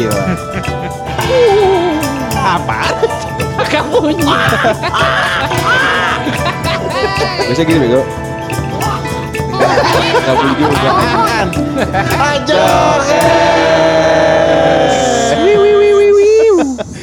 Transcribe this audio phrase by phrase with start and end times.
[0.00, 0.16] Gokil.
[2.40, 2.80] Apa?
[3.68, 4.24] Gak bunyi.
[7.44, 8.00] Biasanya gini bego.
[10.24, 10.90] Gak bunyi juga.
[12.16, 12.64] Aja.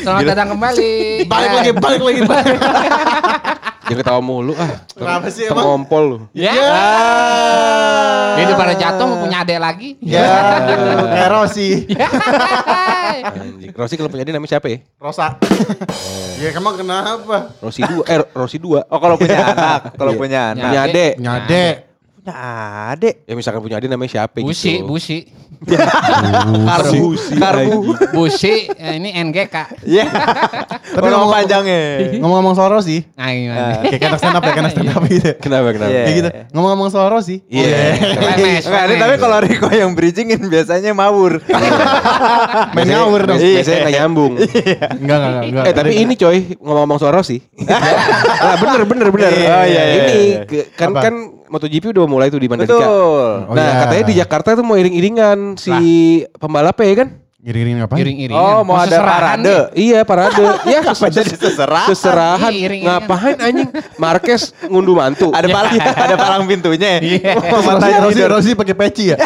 [0.02, 0.32] Selamat Gila.
[0.34, 0.96] datang kembali.
[1.28, 2.58] Balik lagi, balik lagi, balik.
[3.88, 4.84] Jangan ketawa mulu ah.
[4.92, 5.64] Kenapa sih emang?
[5.64, 6.18] Ngompol lu.
[6.36, 6.52] Ya.
[8.38, 9.90] Ini pada jatuh mau punya adek lagi.
[9.98, 10.28] Ya,
[11.16, 11.88] kayak Rossi.
[13.24, 13.72] Anjing.
[13.72, 14.78] Rosi kalau punya dia namanya siapa ya?
[15.00, 15.40] Rosa.
[16.38, 17.56] Ya, emang kenapa?
[17.58, 18.04] Rosi 2.
[18.06, 18.86] Eh Rosi 2.
[18.86, 20.20] Oh kalau punya anak, kalau Iya.
[20.20, 20.64] punya anak.
[20.64, 21.14] Punya adek.
[21.18, 21.66] Nyade.
[22.28, 22.44] Punya
[22.92, 23.24] adik.
[23.24, 24.92] Ya misalkan punya adik namanya siapa Busi, gitu.
[24.92, 25.18] busi.
[26.68, 27.06] Karbu.
[27.40, 27.80] Karbu.
[28.12, 29.56] Busi, eh, ini NGK.
[29.88, 30.12] Iya.
[30.92, 31.80] Tapi Tapi ngomong- panjangnya.
[32.20, 33.80] Ngomong-ngomong soal Rossi, Nah, gimana?
[33.80, 35.32] kayak kena stand up ya, kena stand up gitu.
[35.40, 35.88] Kenapa kenapa?
[35.88, 36.04] Iya.
[36.04, 36.30] Kayak gitu.
[36.52, 37.36] Ngomong-ngomong soal Rossi.
[37.48, 37.96] Iya.
[37.96, 39.00] Ini remes.
[39.00, 41.40] tapi kalau Riko yang bridgingin biasanya mawur.
[42.76, 43.40] Main ngawur dong.
[43.40, 43.64] Iya.
[43.64, 44.34] Biasanya nggak nyambung.
[44.36, 45.64] Enggak, enggak, enggak.
[45.64, 47.40] Eh tapi ini coy ngomong-ngomong soal Rossi.
[47.64, 49.32] nah, bener bener bener.
[49.32, 50.64] Oh, iya, iya, Ini iya.
[50.76, 51.16] kan kan
[51.48, 52.76] MotoGP udah mulai tuh di Mandalika.
[52.76, 53.32] Betul.
[53.48, 53.80] Oh, nah iya.
[53.86, 55.76] katanya di Jakarta tuh mau iring-iringan si
[56.40, 57.10] pembalapnya ya kan?
[57.48, 57.96] Giring-giring apa?
[57.96, 58.44] Iring-iringan.
[58.44, 59.40] Oh, mau ada parade.
[59.40, 59.62] nih.
[59.72, 60.44] Iya parade.
[60.76, 61.88] ya Apa jadi seserahan?
[61.88, 62.52] Seserahan.
[62.52, 63.08] Iya, iring-iringan.
[63.08, 63.70] Ngapain anjing?
[63.96, 65.32] Marquez ngunduh mantu.
[65.38, 67.00] Ada palang, ada palang pintunya.
[67.00, 67.40] Iya.
[67.40, 68.28] Oh, Rossi, tidur.
[68.28, 69.18] Rossi pakai peci ya?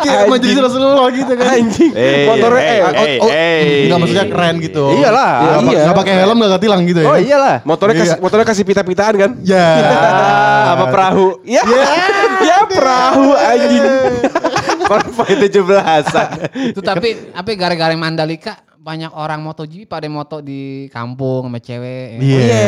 [0.00, 0.30] Kayak Anjing.
[0.32, 1.46] majelis Rasulullah gitu kan.
[1.52, 1.92] Anjing.
[1.92, 3.30] Eh, Motornya eh, eh, Oh, eh, oh.
[3.84, 4.84] Enggak maksudnya keren gitu.
[4.96, 5.30] Iyalah.
[5.36, 5.92] Nggak pa- Iya.
[5.92, 7.08] pakai helm enggak ketilang gitu ya.
[7.12, 7.56] Oh iyalah.
[7.68, 8.22] motornya kasih Iya.
[8.24, 9.30] motornya kasih pita-pitaan kan?
[9.44, 9.68] Ya.
[10.72, 11.44] Apa perahu?
[11.44, 11.60] Ya,
[12.40, 13.84] ya perahu anjing.
[14.86, 16.28] Konvoy 17-an.
[16.72, 22.22] Itu tapi tapi gara-gara Mandalika banyak orang MotoGP pada moto di kampung sama cewek.
[22.22, 22.62] Iya.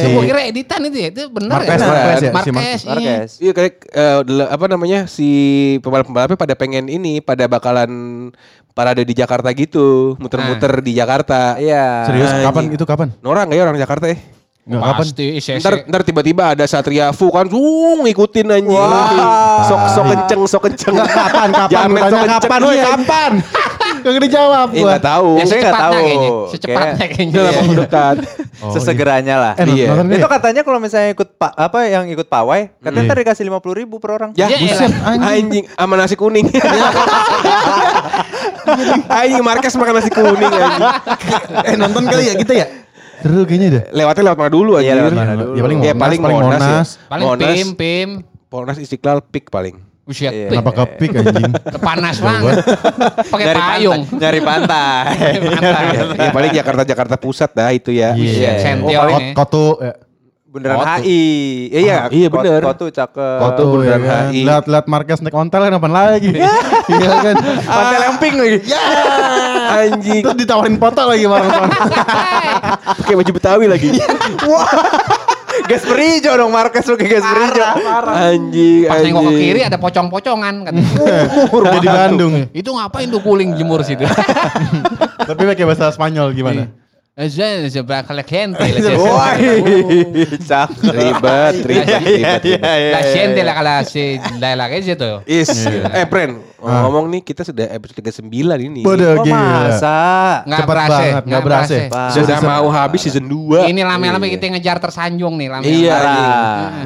[0.00, 1.08] Itu Si- gue kira editan itu ya.
[1.12, 1.84] Itu Marquez, ya?
[1.84, 2.88] Marquez ya, si Marquez, iya.
[2.88, 3.30] Marquez.
[3.36, 3.72] Iya kayak
[4.24, 5.28] del- apa namanya si
[5.84, 7.92] pembalap-pembalapnya pada pengen ini pada bakalan
[8.72, 11.60] parade di Jakarta gitu, muter-muter di Jakarta.
[11.60, 12.08] Iya.
[12.08, 12.46] Serius Anjing.
[12.48, 13.08] kapan itu kapan?
[13.20, 14.16] Nora nggak ya orang Jakarta ya?
[14.70, 14.94] Kapan?
[14.94, 15.58] Pasti ICC.
[15.58, 18.68] Ntar, ntar tiba-tiba ada Satria Fu kan, zung ngikutin anjing.
[18.68, 19.64] Wah.
[19.64, 20.94] Sok sok kenceng, sok kenceng.
[20.94, 21.48] Kapan?
[21.48, 21.68] Kapan?
[21.68, 22.40] Jamet Tanya sok kenceng.
[22.44, 22.60] kapan?
[22.60, 22.84] Woi, Iya.
[22.86, 23.32] kapan?
[23.98, 24.86] Gak dijawab gua.
[24.88, 25.30] nggak tahu.
[25.34, 25.98] Ya, Saya nggak secepatnya tahu.
[25.98, 26.30] kayaknya.
[26.48, 27.34] Secepatnya Kayak- kayaknya.
[27.34, 28.16] Udah lama mendekat.
[28.58, 29.52] Oh, Sesegeranya lah.
[29.54, 29.86] Eh, Iya.
[29.96, 30.30] nggak Itu ya?
[30.30, 34.10] katanya kalau misalnya ikut pa, apa yang ikut pawai, katanya ntar dikasih 50 ribu per
[34.12, 34.30] orang.
[34.32, 35.64] Ya, Ya, buset, anjing.
[35.68, 36.46] sama nasi kuning.
[39.10, 40.82] anjing Marquez makan nasi kuning anjing.
[41.64, 42.66] Eh nonton kali ya kita ya?
[43.18, 43.82] Seru kayaknya deh.
[43.92, 44.96] Lewatnya lewat mana dulu Iya, anjir?
[44.96, 45.52] lewat mana dulu.
[45.52, 46.62] Ya paling Ya, Monas, paling paling Monas, ya.
[46.62, 46.88] Monas.
[47.04, 47.48] Paling Monas.
[47.48, 48.08] pim, pim.
[48.46, 49.76] Polres Istiqlal Peak paling.
[50.04, 50.46] Usia Iya.
[50.46, 50.50] pim.
[50.54, 51.52] Kenapa kepik anjing?
[51.78, 52.54] Panas banget.
[53.24, 54.00] Pakai payung.
[54.02, 54.18] pantai.
[54.18, 55.04] Nyari pantai.
[55.52, 55.84] Pantai.
[55.90, 58.12] ya, ya paling Jakarta Jakarta Pusat dah itu ya.
[58.12, 58.50] Iya.
[58.58, 59.32] Sentior Oh, ini.
[59.32, 59.92] Kotu ya.
[60.48, 61.04] Beneran Kotu.
[61.04, 61.20] HI.
[61.68, 62.64] Iya, Ah, iya, bener.
[62.64, 63.36] Kotu cakep.
[63.38, 63.64] Kotu.
[63.84, 64.22] Ya beneran kan.
[64.26, 64.40] HI.
[64.42, 66.32] Lihat-lihat Marquez naik ontel kan apaan lagi?
[66.88, 67.34] Iya kan.
[67.60, 68.58] Pantai Lemping lagi.
[68.64, 68.80] Ya.
[69.68, 70.22] Anjing.
[70.24, 71.68] Terus ditawarin foto lagi bareng sama.
[73.04, 73.88] Pakai baju Betawi lagi.
[75.68, 77.64] Gas berijo dong Marquez lu kayak gas berijo.
[78.08, 78.88] Anjing.
[78.88, 80.74] Pas nengok ke kiri ada pocong-pocongan kan.
[80.74, 82.32] Jadi di Bandung.
[82.56, 84.08] Itu ngapain tuh guling jemur situ?
[85.28, 86.72] Tapi pakai bahasa Spanyol gimana?
[87.18, 88.62] Seberapa kali gente.
[88.94, 89.34] Wah,
[90.38, 90.86] cakep.
[90.86, 92.42] Ribet, ribet, ribet.
[92.46, 95.10] iya, La gente la kala si la la itu.
[95.26, 95.50] Is.
[95.66, 96.38] Eh, Pren.
[96.58, 98.82] Ngomong nih kita sudah episode 39 ini.
[98.86, 99.70] Bodoh Oh, gila.
[99.70, 99.98] masa?
[100.46, 101.74] Nggak Cepet berasa, banget, nggak berasa.
[101.90, 102.08] Pak.
[102.14, 103.66] Sudah mau habis season 2.
[103.70, 105.62] Ini lama-lama kita ngejar tersanjung nih lama.
[105.66, 105.98] Iya.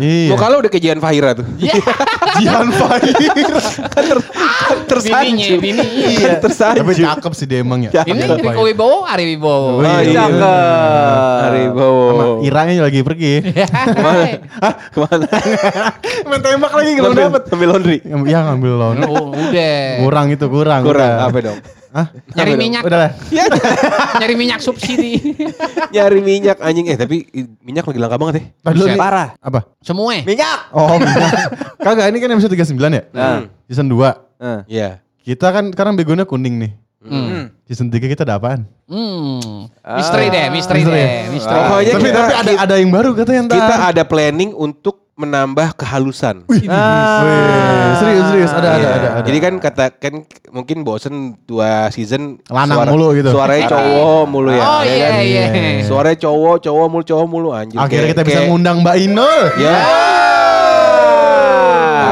[0.01, 0.29] Iya.
[0.33, 1.45] Mau kalau udah kejian Fahira tuh.
[1.61, 1.77] Iya.
[2.41, 4.17] Jihan Fahir.
[4.85, 5.59] Ter, tersanjung.
[5.59, 6.09] Bininya, bininya.
[6.23, 7.07] Kan Tapi tersanjung.
[7.09, 7.91] cakep sih dia emang ya.
[8.03, 8.61] Ini Riko.
[8.63, 9.81] Wibowo, Ari Wibowo.
[9.81, 10.27] Oh, iya.
[10.27, 11.43] Cakep.
[11.43, 12.05] Haribowo.
[12.09, 13.33] Sama Iranya lagi pergi.
[14.93, 15.27] Ke mana?
[16.29, 17.43] Main tembak lagi belum dapet.
[17.51, 17.99] ngambil laundry.
[18.29, 18.97] Ya ngambil loan.
[19.07, 19.83] Oh, udah.
[20.03, 20.81] Kurang itu kurang.
[20.85, 21.59] Kurang apa dong?
[21.93, 22.09] Hah?
[22.09, 22.83] Nyari minyak.
[22.89, 23.11] Udah lah.
[23.29, 23.45] Ya,
[24.17, 25.37] Nyari minyak subsidi.
[25.93, 26.89] nyari minyak anjing.
[26.89, 27.29] Eh tapi
[27.61, 28.73] minyak lagi langka banget ya.
[28.73, 28.97] Dulu.
[28.97, 29.37] Parah.
[29.37, 29.69] Apa?
[29.85, 30.17] Semua.
[30.25, 30.73] Minyak.
[30.73, 31.53] Oh, minyak.
[31.77, 33.03] Kagak, ini kan episode 39 ya?
[33.13, 33.45] Nah.
[33.69, 34.32] Season 2.
[34.43, 34.61] Eh.
[34.69, 34.91] Iya.
[35.23, 36.73] Kita kan sekarang begonya kuning nih.
[36.99, 37.51] Hmm.
[37.65, 38.67] Season 3 kita ada apaan?
[38.87, 39.67] Hmm.
[39.77, 40.99] Misteri deh, misteri Misteri.
[40.99, 41.55] deh, misteri.
[41.57, 43.57] Pokoknya tapi kita- tapi ada ada yang baru katanya entar.
[43.57, 46.47] Kita ada planning untuk menambah kehalusan.
[46.47, 46.63] Wih,
[47.99, 48.89] serius serius ada ada Iya.
[48.89, 49.09] ada.
[49.13, 49.21] ada.
[49.23, 50.15] Jadi kan kata kan
[50.49, 53.31] mungkin bosen dua season Lanang mulu gitu.
[53.31, 54.63] Suaranya cowok mulu ya.
[54.63, 55.23] Oh ya iya kan?
[55.23, 55.83] iya.
[55.85, 57.79] Suaranya cowok, cowok mulu, cowok mulu anjir.
[57.79, 59.41] Akhirnya Kayak- kita bisa kayak- ngundang Mbak Inul.
[59.59, 59.75] Ya.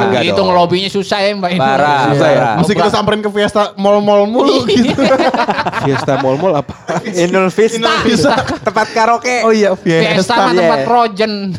[0.08, 1.64] Agak Itu ngelobinya susah ya Mbak Inul.
[1.64, 2.00] Parah.
[2.12, 2.43] Susah ya?
[2.56, 4.97] Mesti kita samperin ke Fiesta mall-mall mulu gitu.
[5.85, 6.73] Fiesta Mall Mall apa?
[7.06, 7.93] Inul Vista.
[8.02, 8.32] Bisa.
[8.61, 9.44] Tempat karaoke.
[9.47, 10.35] Oh iya, Fiesta Fiesta.
[10.37, 10.87] mah tempat iya.
[10.88, 11.32] Trojan.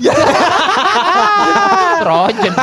[2.01, 2.53] Trojan.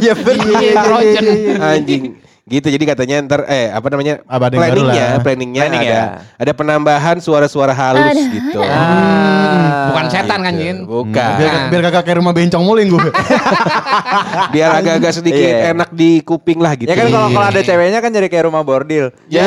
[0.00, 0.60] Iya bener.
[0.60, 1.24] Iya, Trojan.
[1.60, 2.25] Anjing.
[2.46, 5.90] Gitu jadi katanya ntar eh apa namanya Apa ada yang baru planningnya planningnya Planning ada
[5.90, 6.02] ya.
[6.38, 8.62] ada penambahan suara-suara halus gitu.
[8.62, 9.90] Ah.
[9.90, 10.62] Bukan setan kan, Gitu.
[10.62, 10.76] Jin?
[10.86, 11.32] Bukan.
[11.34, 13.02] Biar, biar kagak kayak rumah bencong muling gue.
[14.54, 15.74] Biar agak-agak sedikit Iya.
[15.74, 16.86] enak di kuping lah gitu.
[16.86, 19.10] Ya kan kalau kalau ada ceweknya kan jadi kayak rumah bordil.
[19.26, 19.42] Ya,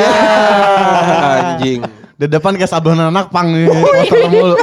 [1.56, 1.80] anjing.
[2.12, 3.64] Di depan kayak sablon anak pang nih.
[3.64, 4.54] Kotor mulu.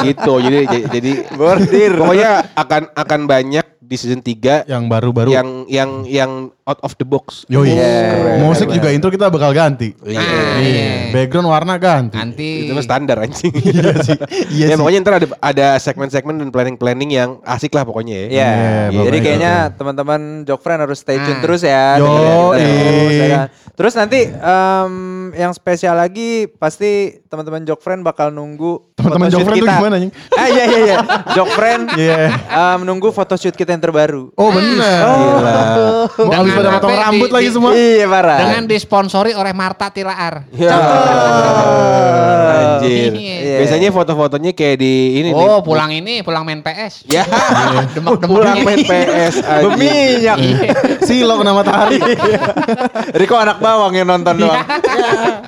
[0.00, 0.32] gitu.
[0.40, 1.92] Jadi jadi- jadi Bordir.
[1.94, 5.30] pokoknya akan akan banyak di season 3 Yang baru-baru.
[5.30, 7.46] yang yang yang out of the box.
[7.46, 7.70] Yoi.
[7.70, 8.74] Keren, Musik keren.
[8.74, 9.94] juga intro kita bakal ganti.
[9.96, 10.18] Iya.
[10.18, 10.58] Ah, Iya.
[10.58, 10.90] iya.
[11.10, 12.18] Background warna ganti.
[12.18, 13.54] Nanti Itu mah standar anjing.
[13.64, 14.18] Iya sih.
[14.50, 14.76] Iya ya sih.
[14.76, 18.26] pokoknya ntar ada ada segmen-segmen dan planning-planning yang asik lah pokoknya ya.
[18.26, 19.74] Iya, Iya, jadi pokoknya kayaknya gitu.
[19.78, 21.40] teman-teman Jok Friend harus stay tune Ah.
[21.40, 21.84] terus ya.
[21.96, 22.10] Yo,
[22.52, 23.46] terus, ya kan?
[23.72, 24.92] Terus nanti em,
[25.32, 29.76] yang spesial lagi pasti teman-teman Jok Friend bakal nunggu Teman-teman photoshoot Jok Friend tuh kita.
[29.76, 30.12] gimana, anjing?
[30.32, 30.96] Ah iya iya iya.
[31.30, 32.16] Jok Friend Iya.
[32.40, 34.32] em, nunggu photoshoot kita yang terbaru.
[34.32, 34.80] Oh bener.
[35.04, 35.52] Gila.
[36.16, 37.70] Mau habis pada potong apa, rambut di- lagi di- semua.
[37.70, 38.38] Iya parah.
[38.38, 40.48] dengan disponsori oleh Marta Tilaar.
[40.50, 40.72] Ya.
[42.76, 43.12] Anjir.
[43.12, 43.56] Iya.
[43.58, 45.36] Biasanya foto-fotonya kayak di ini nih.
[45.38, 47.04] Oh, pulang ini, pulang main PS.
[47.06, 47.24] Ya.
[47.94, 49.64] Demak-demak Pulang main PS anjing.
[49.66, 50.38] Berminyak.
[51.02, 51.98] Silo kena matahari.
[53.12, 54.64] Riko anak bawang yang nonton doang.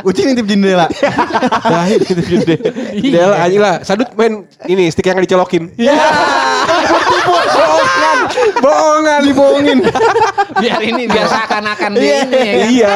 [0.02, 0.86] Uci ngintip jendela.
[1.78, 2.56] Lahir gitu gede.
[3.00, 3.74] Del anjing lah.
[3.80, 4.32] Sadut main
[4.66, 5.70] ini stick yang dicolokin.
[7.28, 8.18] Bohongan.
[8.58, 9.20] Bohongan.
[9.22, 9.78] Dibohongin.
[10.58, 12.18] biar ini biar seakan-akan di ini ya.
[12.18, 12.66] kan?
[12.66, 12.94] Iya.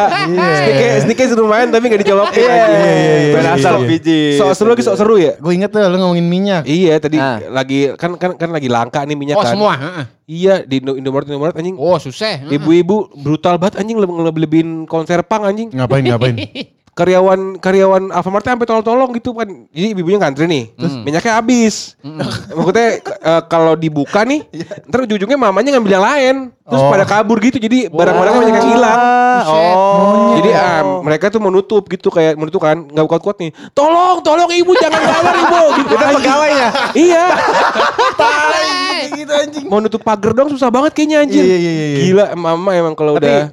[0.58, 2.42] Sticknya sticknya seru main tapi gak dicolokin.
[2.42, 2.50] Iya.
[2.52, 2.74] anjing.
[2.74, 2.92] iya,
[3.30, 3.86] iya, iya, asal iya.
[3.86, 4.20] biji.
[4.34, 5.32] Sok seru lagi sok seru ya.
[5.38, 6.62] Gue inget tuh lu ngomongin minyak.
[6.64, 7.38] Iya tadi Ah.
[7.44, 9.54] lagi kan kan kan lagi langka nih minyak Oh, kan.
[9.54, 10.04] semua, heeh.
[10.24, 11.76] Iya di Indo- Indomaret Indomaret anjing.
[11.76, 12.42] Oh, susah.
[12.42, 15.70] Ibu-ibu brutal banget anjing lebih lebihin konser pang anjing.
[15.70, 16.36] Ngapain ngapain?
[16.92, 19.48] Karyawan karyawan Alfamart sampai tolong-tolong gitu kan.
[19.68, 20.64] Jadi ibu-ibunya ngantri nih.
[20.76, 21.96] Terus minyaknya habis.
[22.52, 24.44] Maksudnya k- eh, kalau dibuka nih,
[24.88, 26.36] ntar ujung-ujungnya mamanya ngambil yang lain.
[26.62, 26.88] Terus Oh.
[26.88, 27.56] pada kabur gitu.
[27.56, 28.98] Jadi barang-barangnya banyak yang hilang.
[29.42, 30.36] Oh.
[30.36, 33.50] Jadi ah, mereka tuh menutup gitu kayak menutup kan nggak kuat-kuat nih.
[33.72, 35.92] Tolong, tolong ibu jangan bayar ibu gitu.
[35.92, 36.68] Itu pegawainya.
[36.94, 37.24] iya.
[39.10, 39.64] Gitu anjing.
[39.64, 41.40] Mau nutup pagar dong susah banget kayaknya anjir.
[41.40, 41.98] Iya, iya, iya, iya.
[42.04, 43.48] Gila mama emang kalau udah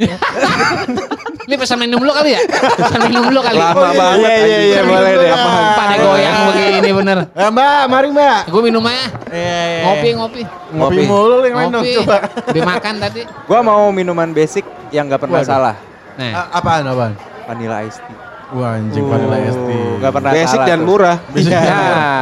[1.50, 2.42] Ini pesan minum dulu kali ya?
[2.78, 3.58] Pesan minum dulu kali.
[3.58, 4.22] lama banget.
[4.22, 5.30] Iya, iya, iya, Pesan boleh deh.
[5.74, 7.18] Pada goyang begini bener.
[7.28, 8.40] Eh, mbak, mari mbak.
[8.48, 9.06] Gue minum aja.
[9.28, 9.82] Iya, iya.
[9.82, 10.42] Ngopi, ngopi.
[10.70, 11.02] Ngopi Ngopi.
[11.04, 12.18] mulu yang lain dong coba.
[12.54, 13.22] Dimakan tadi.
[13.44, 15.50] Gua mau minuman basic yang nggak pernah Waduh.
[15.50, 15.76] salah.
[16.16, 17.14] Nah, A- apaan apaan?
[17.44, 18.18] Vanilla iced tea.
[18.50, 19.82] Wah anjing vanilla iced tea.
[19.98, 20.86] Nggak pernah Basic dan tuh.
[20.86, 21.18] murah.
[21.32, 21.50] Bisa.
[21.50, 21.78] Iya.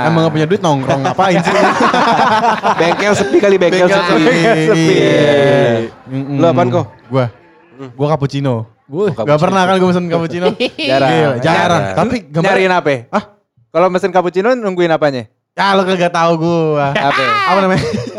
[0.07, 1.51] Emang gak punya duit nongkrong ngapain sih?
[2.79, 4.23] Bengkel sepi kali bengkel, Bengkel sepi.
[4.23, 4.39] sepi.
[4.63, 4.83] sepi.
[4.87, 5.35] Iya.
[6.07, 6.39] Mm-mm.
[6.39, 6.85] Lu apaan kok?
[7.07, 7.25] Gua.
[7.91, 8.76] Gua cappuccino.
[8.87, 9.11] Wuh.
[9.11, 10.47] Gak pernah kan gue pesen cappuccino.
[10.89, 11.09] Jarang.
[11.11, 11.39] Gila, jarang.
[11.43, 11.83] Jarang.
[11.95, 12.47] Tapi gambar.
[12.47, 12.93] Nyariin apa?
[13.11, 13.23] Ah?
[13.67, 15.27] Kalau mesen cappuccino nungguin apanya?
[15.57, 16.93] Ah lo kagak tahu gua.
[16.93, 17.23] Apa?
[17.49, 17.81] Apa namanya?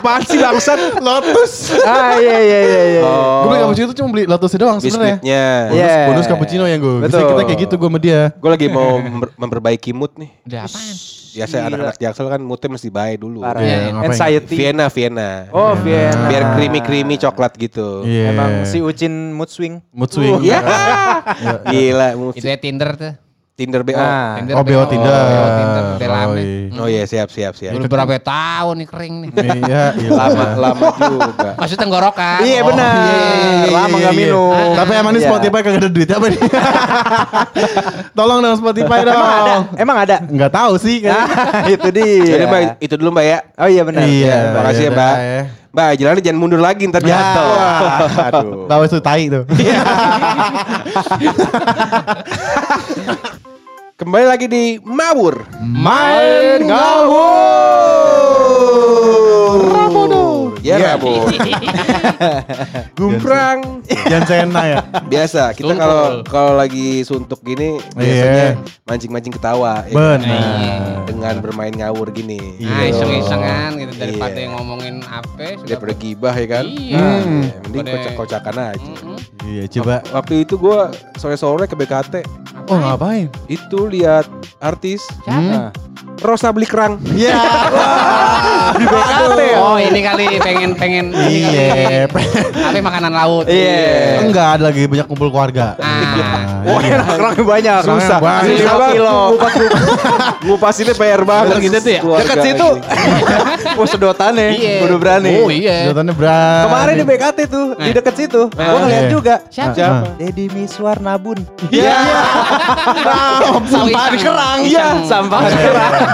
[0.00, 0.80] Apaan sih bangsat?
[0.98, 1.52] Lotus.
[1.82, 3.02] ah iya iya iya iya.
[3.02, 3.44] Oh.
[3.44, 5.16] Gue beli cappuccino tuh cuma beli Lotusnya doang sebenarnya.
[5.16, 5.44] Biskuitnya.
[5.62, 5.96] Bonus, Iya.
[6.08, 6.96] bonus cappuccino yang gue.
[6.98, 7.28] Bisa Betul.
[7.30, 8.20] kita kayak gitu gue sama dia.
[8.34, 10.30] Gue lagi mau memper- memperbaiki mood nih.
[10.42, 10.96] udah apaan?
[11.30, 11.66] Biasa Gila.
[11.68, 13.38] anak-anak jaksel kan moodnya mesti baik dulu.
[13.40, 13.60] Parah.
[13.60, 14.08] Iya, Iya, ngapain?
[14.08, 14.54] Anxiety.
[14.56, 15.30] Vienna, Vienna.
[15.50, 16.26] Oh Vienna.
[16.26, 18.02] Biar creamy-creamy coklat gitu.
[18.02, 18.34] Iya.
[18.34, 19.78] Emang si Ucin mood swing.
[19.90, 20.42] mood swing.
[20.42, 20.58] Iya.
[21.70, 23.14] Gila, mood Itu ya Tinder tuh.
[23.60, 23.92] Tinder BO.
[23.94, 24.40] Ah.
[24.40, 25.12] Tinder Oh, BO Tinder.
[25.12, 25.84] BO Tinder.
[26.00, 26.40] Belame.
[26.72, 27.76] Oh, Oh iya, siap, siap, siap.
[27.76, 29.30] Udah berapa tahun nih kering nih.
[29.36, 30.08] Iya, iya.
[30.08, 31.50] Lama, lama juga.
[31.60, 32.40] Maksud tenggorokan.
[32.40, 32.94] Iya Oh, benar.
[32.96, 33.68] iya, iya, iya.
[33.68, 34.20] Lama Iya, nggak iya.
[34.24, 34.70] minum.
[34.72, 35.28] Tapi emang ini Iya.
[35.28, 36.40] Spotify kagak ada duit apa nih?
[38.16, 39.12] Tolong dong Spotify dong.
[39.12, 39.54] Emang ada?
[39.76, 40.16] Emang ada?
[40.24, 41.20] Enggak tahu sih kayaknya.
[41.52, 42.24] Ah, itu dia.
[42.32, 43.38] Jadi Mbak, itu dulu Mbak ya.
[43.60, 44.00] Oh iya benar.
[44.02, 45.14] Iya, Terima kasih ya, iya, Mbak.
[45.20, 45.42] iya.
[45.70, 47.50] Mbak, jalannya jangan mundur lagi ntar jatuh.
[48.32, 48.64] Aduh.
[48.64, 49.44] Bawa itu tai tuh.
[54.00, 55.44] Kembali lagi di Mawur.
[55.60, 56.64] Main
[59.60, 60.56] Rabun.
[60.60, 60.96] Ya Iya.
[60.96, 61.28] Rabun.
[62.96, 63.84] Gumprang.
[64.08, 64.78] Jangan sena ya.
[65.04, 70.20] Biasa kita kalau kalau lagi suntuk gini biasanya mancing-mancing ketawa ya kan?
[70.20, 71.04] Benar.
[71.04, 72.56] dengan bermain ngawur gini.
[72.56, 74.44] Nah, iseng-isengan gitu daripada Iya.
[74.46, 75.28] yang ngomongin apa
[75.58, 76.64] sudah Daripada gibah ya kan.
[76.64, 77.04] Iya.
[77.20, 77.42] Hmm.
[77.66, 78.92] Mending Daripada- kocak-kocakan aja.
[79.42, 80.00] Iya, coba.
[80.10, 82.14] Waktu itu gua sore-sore ke BKT
[82.70, 83.26] Oh, ngapain?
[83.50, 84.30] itu lihat
[84.62, 85.42] artis Siapa?
[85.42, 85.70] Nah.
[86.22, 87.02] Rosa beli kerang.
[87.16, 87.34] Iya.
[87.34, 87.40] Ya?
[89.60, 91.46] Oh ini kali pengen pengen ini.
[91.46, 92.06] Iya.
[92.06, 93.44] Apa makanan laut?
[93.46, 94.24] Iya.
[94.24, 95.74] Enggak ada lagi banyak kumpul keluarga.
[95.80, 96.64] Ah.
[96.66, 97.00] Oh iya.
[97.00, 97.78] enak kerangnya banyak.
[97.84, 98.18] Susah.
[98.20, 98.40] Susah.
[98.44, 99.18] Lima kilo.
[100.44, 102.00] Ngupasinnya PR banget Gitu tuh ya?
[102.20, 102.68] Dekat situ.
[102.76, 103.76] ini.
[103.78, 104.48] Wah sedotannya.
[104.56, 104.74] Iya.
[104.84, 105.32] Udah berani.
[105.40, 105.88] Oh iya.
[105.88, 106.64] Sedotannya berat.
[106.68, 108.42] Kemarin di BKT tuh, di deket situ.
[108.50, 109.10] Gua ngeliat Iya.
[109.10, 109.34] juga.
[109.48, 109.74] Siapa?
[109.74, 110.06] Siapa?
[110.20, 111.38] Deddy Miswar Nabun.
[111.72, 111.96] Iya.
[113.70, 114.58] Sampah di kerang.
[114.64, 115.40] Iya, sampah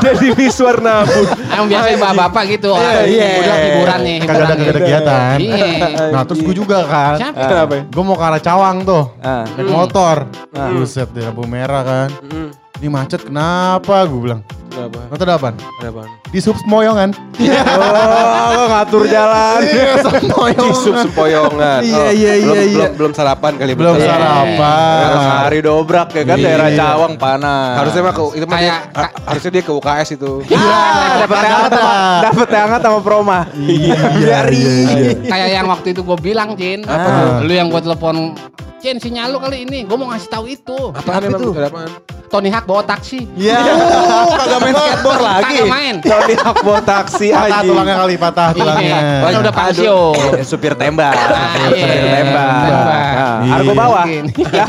[0.03, 1.27] Jadi Miswar Nabun.
[1.51, 2.69] Emang biasanya bapak-bapak gitu.
[2.73, 3.29] orang iya.
[3.43, 4.17] Udah hiburan nih.
[4.23, 5.37] Kagak ada hiburan kagak ada kegiatan.
[5.39, 5.67] Iya.
[6.15, 7.17] Nah terus gue juga kan.
[7.19, 7.47] Siapa?
[7.47, 7.75] Kenapa?
[7.91, 9.05] Gue mau ke arah Cawang tuh.
[9.21, 9.45] Ah.
[9.59, 10.17] Naik motor.
[10.55, 10.71] Ah.
[10.71, 12.09] Buset di lampu merah kan.
[12.27, 14.41] Mm, Ini macet kenapa gue bilang.
[14.69, 15.01] Kenapa?
[15.09, 15.57] Nanti ada apaan?
[15.81, 16.03] Kenapa?
[16.29, 17.11] Di sub Semoyongan.
[17.37, 19.61] Oh, ngatur jalan.
[19.65, 20.73] Iya Semoyongan.
[20.73, 21.81] Cisuk sempoyongan.
[21.83, 22.77] Iya, Oh, iya, belum, iya, iya.
[22.77, 23.73] Belum, belum sarapan kali.
[23.73, 24.09] Belum betul.
[24.09, 25.01] sarapan.
[25.01, 26.45] Harus hari dobrak ya kan Iya.
[26.45, 27.75] daerah Cawang panas.
[27.81, 28.59] Harusnya mah itu mah
[29.27, 30.33] harusnya dia ke UKS itu.
[30.47, 30.81] Iya.
[31.25, 33.39] dapat teh hangat sama dapat hangat sama proma.
[33.57, 35.13] Iya, iya, iya.
[35.25, 36.85] Kayak yang waktu itu gue bilang, Jin.
[37.43, 38.37] Lu yang gue telepon,
[38.77, 39.89] Jin sinyal lu kali ini.
[39.89, 40.79] Gue mau ngasih tahu itu.
[40.93, 41.41] Apaan emang?
[41.41, 41.51] itu?
[41.57, 41.91] Apaan?
[42.27, 43.25] Tony Hawk bawa taksi.
[43.39, 43.61] Iya.
[44.27, 45.45] Oh, kagak main skateboard lagi.
[45.47, 45.95] Kagak main.
[46.03, 47.69] Tony Hawk bawa taksi Patah aja.
[47.69, 48.99] tulangnya kali, patah tulangnya.
[48.99, 50.15] Iya, kan udah pensiun.
[50.41, 51.15] Eh, supir tembak.
[51.15, 52.13] Ah, supir iya.
[52.21, 52.51] tembak.
[52.67, 53.55] Iya.
[53.55, 54.05] Argo bawah.
[54.05, 54.25] Mungkin.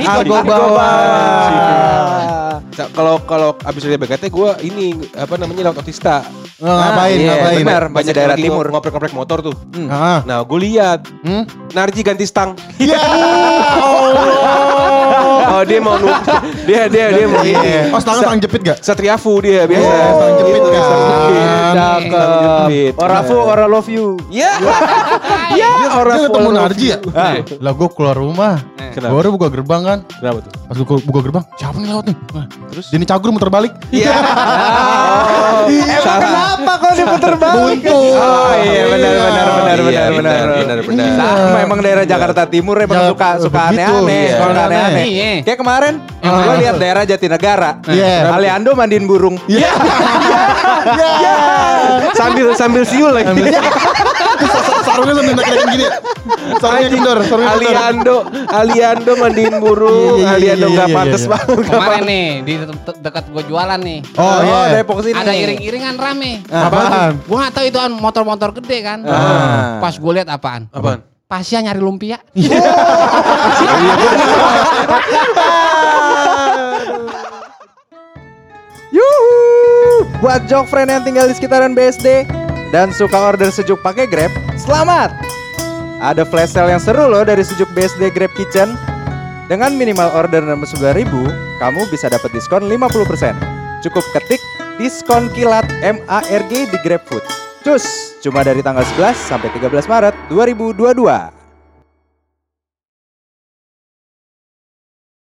[0.05, 2.26] Argo Argo bawah.
[2.87, 6.21] Kalau kalau abis dari BKT gue ini apa namanya laut otista.
[6.57, 7.57] Oh, ngapain, iya, ngapain?
[7.61, 7.83] benar.
[7.87, 8.65] Banyak daerah lagi timur.
[8.65, 9.55] ngo- ngoprek-ngoprek motor tuh.
[9.87, 10.21] Ah.
[10.23, 11.45] Nah gue lihat Hmm?
[11.71, 12.53] Narji ganti stang.
[12.77, 12.97] Ya
[15.49, 16.09] oh dia mau nu
[16.65, 17.89] dia dia dia mau ini.
[17.89, 18.77] Oh, setengah setengah jepit gak?
[18.79, 19.85] Satriafu dia biasa.
[19.87, 20.85] Oh, stang jepit kan.
[21.75, 22.07] Cakep.
[22.07, 22.93] Stang jepit.
[22.95, 24.15] Orafu, ora love you.
[24.31, 24.55] Ya.
[25.57, 26.97] Ya orang Dia ketemu Narji ya?
[27.59, 28.55] Lah gue keluar rumah.
[28.97, 29.99] Udah buka gerbang kan.
[30.19, 30.51] Kenapa tuh?
[30.67, 32.17] Pas gue buka gerbang, siapa nih lewat nih?
[32.33, 33.71] Nah, terus Denny Cagur muter balik.
[33.93, 34.09] Iya.
[35.67, 36.56] Emang kenapa
[37.17, 37.79] kok diputer balik?
[37.79, 37.97] Buntu.
[38.13, 39.23] Oh iya benar Iya.
[39.23, 40.45] benar benar Iya, benar benar.
[40.57, 41.07] benar, benar.
[41.17, 44.33] Sama emang daerah Jakarta Timur emang Ya, suka suka aneh-aneh, iya.
[44.33, 45.05] suka aneh-aneh.
[45.05, 45.31] Iya.
[45.43, 46.55] Kayak kemarin gue mana?
[46.57, 47.71] lihat daerah Jatinegara.
[47.85, 48.31] Iya.
[48.31, 49.35] Aliando mandiin burung.
[49.47, 49.71] Iya.
[52.13, 53.41] sambil sambil siul lagi.
[54.97, 55.85] Sarungnya sambil naik-naikin gini.
[55.85, 55.91] ya?
[56.57, 57.69] Sarungnya kendor, sarungnya kendor.
[57.69, 58.15] Aliando,
[58.49, 61.57] Aliando mandiin burung, Iya, iya, Aliando iya, nggak iya, pantas banget.
[61.63, 63.99] Kemarin nih di de- dekat gue jualan nih.
[64.15, 64.59] Oh iya.
[64.75, 65.13] Depok sini.
[65.13, 66.31] Ada iring-iringan rame.
[66.47, 67.11] Apaan?
[67.21, 68.99] Gue gak tahu itu an- motor-motor gede kan.
[69.05, 69.77] Ah.
[69.77, 70.65] Pas gue lihat apaan?
[70.69, 71.05] Apaan?
[71.27, 72.17] Pasnya nyari lumpia.
[78.87, 80.07] Yuhu!
[80.17, 82.23] Buat jok friend yang tinggal di sekitaran BSD
[82.69, 85.13] dan suka order sejuk pakai Grab, selamat!
[85.97, 88.77] Ada flash sale yang seru loh dari sejuk BSD Grab Kitchen.
[89.47, 91.07] Dengan minimal order 69.000,
[91.63, 93.33] kamu bisa dapat diskon 50%.
[93.81, 94.41] Cukup ketik
[94.75, 97.23] diskon kilat MARG di GrabFood.
[97.63, 101.36] Cus, cuma dari tanggal 11 sampai 13 Maret 2022.